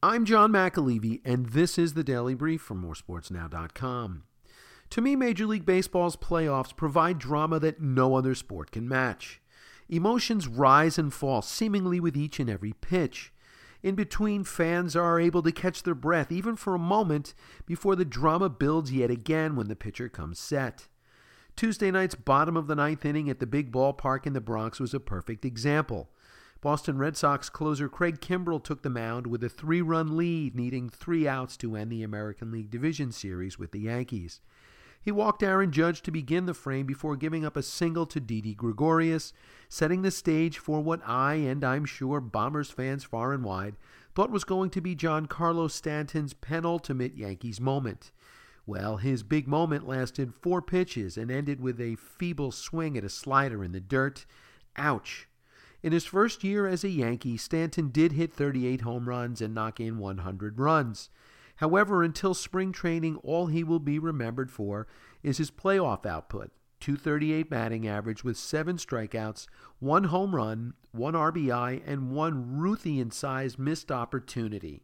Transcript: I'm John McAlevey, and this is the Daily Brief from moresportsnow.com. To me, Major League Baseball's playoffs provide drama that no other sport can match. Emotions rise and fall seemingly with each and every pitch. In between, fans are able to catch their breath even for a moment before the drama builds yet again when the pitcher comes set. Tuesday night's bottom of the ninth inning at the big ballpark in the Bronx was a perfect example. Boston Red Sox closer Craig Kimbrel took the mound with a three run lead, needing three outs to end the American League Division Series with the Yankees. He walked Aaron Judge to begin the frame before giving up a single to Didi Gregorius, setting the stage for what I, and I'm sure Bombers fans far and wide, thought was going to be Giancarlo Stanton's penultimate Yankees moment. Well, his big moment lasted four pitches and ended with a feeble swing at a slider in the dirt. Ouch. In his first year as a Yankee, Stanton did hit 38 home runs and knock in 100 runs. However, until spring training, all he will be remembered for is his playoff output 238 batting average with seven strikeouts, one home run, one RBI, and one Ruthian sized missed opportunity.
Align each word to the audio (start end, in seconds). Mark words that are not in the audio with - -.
I'm 0.00 0.24
John 0.24 0.52
McAlevey, 0.52 1.22
and 1.24 1.46
this 1.46 1.76
is 1.76 1.94
the 1.94 2.04
Daily 2.04 2.36
Brief 2.36 2.60
from 2.60 2.84
moresportsnow.com. 2.84 4.22
To 4.90 5.00
me, 5.00 5.16
Major 5.16 5.44
League 5.44 5.66
Baseball's 5.66 6.14
playoffs 6.14 6.76
provide 6.76 7.18
drama 7.18 7.58
that 7.58 7.82
no 7.82 8.14
other 8.14 8.36
sport 8.36 8.70
can 8.70 8.88
match. 8.88 9.40
Emotions 9.88 10.46
rise 10.46 10.98
and 10.98 11.12
fall 11.12 11.42
seemingly 11.42 11.98
with 11.98 12.16
each 12.16 12.38
and 12.38 12.48
every 12.48 12.74
pitch. 12.74 13.32
In 13.82 13.96
between, 13.96 14.44
fans 14.44 14.94
are 14.94 15.18
able 15.18 15.42
to 15.42 15.50
catch 15.50 15.82
their 15.82 15.96
breath 15.96 16.30
even 16.30 16.54
for 16.54 16.76
a 16.76 16.78
moment 16.78 17.34
before 17.66 17.96
the 17.96 18.04
drama 18.04 18.48
builds 18.48 18.92
yet 18.92 19.10
again 19.10 19.56
when 19.56 19.66
the 19.66 19.74
pitcher 19.74 20.08
comes 20.08 20.38
set. 20.38 20.86
Tuesday 21.56 21.90
night's 21.90 22.14
bottom 22.14 22.56
of 22.56 22.68
the 22.68 22.76
ninth 22.76 23.04
inning 23.04 23.28
at 23.28 23.40
the 23.40 23.46
big 23.46 23.72
ballpark 23.72 24.28
in 24.28 24.32
the 24.32 24.40
Bronx 24.40 24.78
was 24.78 24.94
a 24.94 25.00
perfect 25.00 25.44
example. 25.44 26.08
Boston 26.60 26.98
Red 26.98 27.16
Sox 27.16 27.48
closer 27.48 27.88
Craig 27.88 28.20
Kimbrel 28.20 28.62
took 28.62 28.82
the 28.82 28.90
mound 28.90 29.28
with 29.28 29.44
a 29.44 29.48
three 29.48 29.80
run 29.80 30.16
lead, 30.16 30.56
needing 30.56 30.88
three 30.88 31.28
outs 31.28 31.56
to 31.58 31.76
end 31.76 31.92
the 31.92 32.02
American 32.02 32.50
League 32.50 32.70
Division 32.70 33.12
Series 33.12 33.58
with 33.58 33.70
the 33.70 33.80
Yankees. 33.80 34.40
He 35.00 35.12
walked 35.12 35.44
Aaron 35.44 35.70
Judge 35.70 36.02
to 36.02 36.10
begin 36.10 36.46
the 36.46 36.54
frame 36.54 36.84
before 36.84 37.16
giving 37.16 37.44
up 37.44 37.56
a 37.56 37.62
single 37.62 38.06
to 38.06 38.18
Didi 38.18 38.54
Gregorius, 38.54 39.32
setting 39.68 40.02
the 40.02 40.10
stage 40.10 40.58
for 40.58 40.80
what 40.80 41.00
I, 41.06 41.34
and 41.34 41.62
I'm 41.62 41.84
sure 41.84 42.20
Bombers 42.20 42.70
fans 42.70 43.04
far 43.04 43.32
and 43.32 43.44
wide, 43.44 43.76
thought 44.16 44.32
was 44.32 44.42
going 44.42 44.70
to 44.70 44.80
be 44.80 44.96
Giancarlo 44.96 45.70
Stanton's 45.70 46.34
penultimate 46.34 47.16
Yankees 47.16 47.60
moment. 47.60 48.10
Well, 48.66 48.96
his 48.96 49.22
big 49.22 49.46
moment 49.46 49.86
lasted 49.86 50.34
four 50.34 50.60
pitches 50.60 51.16
and 51.16 51.30
ended 51.30 51.60
with 51.60 51.80
a 51.80 51.94
feeble 51.94 52.50
swing 52.50 52.98
at 52.98 53.04
a 53.04 53.08
slider 53.08 53.62
in 53.62 53.70
the 53.70 53.80
dirt. 53.80 54.26
Ouch. 54.76 55.28
In 55.82 55.92
his 55.92 56.04
first 56.04 56.42
year 56.42 56.66
as 56.66 56.82
a 56.82 56.88
Yankee, 56.88 57.36
Stanton 57.36 57.88
did 57.90 58.12
hit 58.12 58.32
38 58.32 58.80
home 58.80 59.08
runs 59.08 59.40
and 59.40 59.54
knock 59.54 59.78
in 59.78 59.98
100 59.98 60.58
runs. 60.58 61.08
However, 61.56 62.02
until 62.02 62.34
spring 62.34 62.72
training, 62.72 63.16
all 63.18 63.46
he 63.46 63.62
will 63.62 63.78
be 63.78 63.98
remembered 63.98 64.50
for 64.50 64.86
is 65.22 65.38
his 65.38 65.50
playoff 65.50 66.04
output 66.06 66.50
238 66.80 67.50
batting 67.50 67.88
average 67.88 68.22
with 68.22 68.36
seven 68.36 68.76
strikeouts, 68.76 69.46
one 69.80 70.04
home 70.04 70.34
run, 70.34 70.74
one 70.92 71.14
RBI, 71.14 71.82
and 71.84 72.12
one 72.12 72.58
Ruthian 72.58 73.12
sized 73.12 73.58
missed 73.58 73.90
opportunity. 73.90 74.76